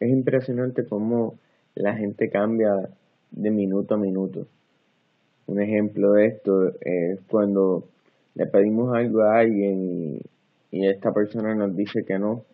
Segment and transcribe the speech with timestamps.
[0.00, 1.38] Es impresionante cómo
[1.74, 2.88] la gente cambia
[3.30, 4.46] de minuto a minuto.
[5.46, 7.84] Un ejemplo de esto es cuando
[8.34, 10.20] le pedimos algo a alguien
[10.70, 12.44] y, esta persona nos dice que no.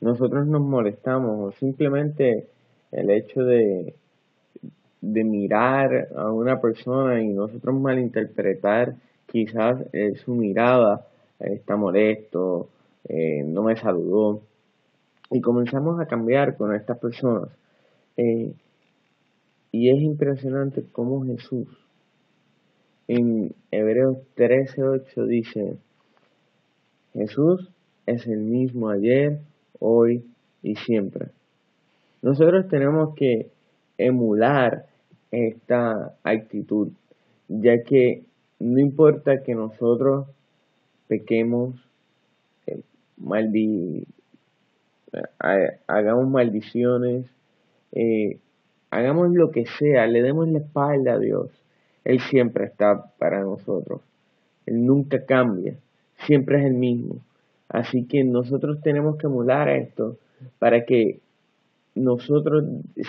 [0.00, 2.46] Nosotros nos molestamos o simplemente
[2.92, 3.94] el hecho de,
[5.00, 8.94] de mirar a una persona y nosotros malinterpretar
[9.26, 11.06] quizás eh, su mirada,
[11.40, 12.68] está molesto,
[13.08, 14.42] eh, no me saludó.
[15.30, 17.48] Y comenzamos a cambiar con estas personas.
[18.16, 18.52] Eh,
[19.72, 21.68] y es impresionante cómo Jesús
[23.08, 25.76] en Hebreos 13:8 dice,
[27.12, 27.70] Jesús
[28.06, 29.40] es el mismo ayer,
[29.78, 30.24] hoy
[30.62, 31.28] y siempre.
[32.22, 33.50] Nosotros tenemos que
[33.98, 34.86] emular
[35.30, 36.88] esta actitud,
[37.48, 38.24] ya que
[38.58, 40.26] no importa que nosotros
[41.06, 41.74] pequemos,
[42.66, 42.80] eh,
[45.86, 47.26] hagamos maldiciones,
[47.92, 48.38] eh,
[48.90, 51.50] hagamos lo que sea, le demos la espalda a Dios.
[52.04, 54.00] Él siempre está para nosotros.
[54.66, 55.74] Él nunca cambia,
[56.26, 57.16] siempre es el mismo.
[57.68, 60.16] Así que nosotros tenemos que emular esto
[60.58, 61.20] para que
[61.94, 62.64] nosotros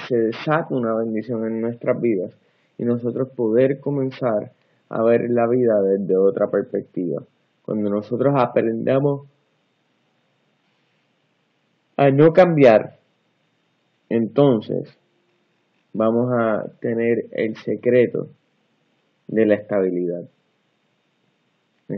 [0.08, 2.32] se desate una bendición en nuestras vidas
[2.78, 4.52] y nosotros poder comenzar
[4.90, 7.24] a ver la vida desde otra perspectiva.
[7.64, 9.28] Cuando nosotros aprendamos
[11.98, 13.00] a no cambiar,
[14.10, 14.98] entonces
[15.94, 18.30] vamos a tener el secreto
[19.28, 20.24] de la estabilidad.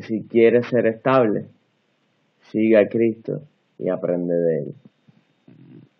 [0.02, 1.46] Si quieres ser estable,
[2.52, 3.42] siga a Cristo
[3.80, 4.76] y aprende de Él.